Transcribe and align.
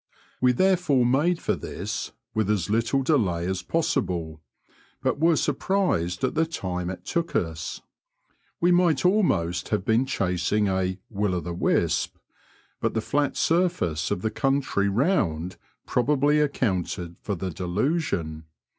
We 0.41 0.51
therefore 0.51 1.05
made 1.05 1.39
for 1.39 1.55
this 1.55 2.11
with 2.33 2.49
as 2.49 2.71
little 2.71 3.03
delay 3.03 3.45
as 3.45 3.61
possible, 3.61 4.41
but 5.03 5.19
were 5.19 5.35
surprised 5.35 6.23
at 6.23 6.33
the 6.33 6.47
time 6.47 6.89
it 6.89 7.05
took 7.05 7.35
us. 7.35 7.81
We 8.59 8.71
might 8.71 9.05
almost 9.05 9.69
have 9.69 9.85
been 9.85 10.07
chasing 10.07 10.67
a 10.67 10.97
will 11.11 11.35
o 11.35 11.39
the 11.39 11.53
wisp;" 11.53 12.15
but 12.81 12.95
the 12.95 12.99
flat 13.01 13.37
surface 13.37 14.09
of 14.09 14.23
the 14.23 14.31
country 14.31 14.89
round 14.89 15.57
probably 15.85 16.39
accounted 16.41 17.17
for 17.21 17.35
the 17.35 17.51
deluHion. 17.51 18.45